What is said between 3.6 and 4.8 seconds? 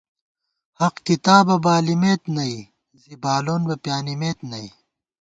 بہ پیانِمېت نئی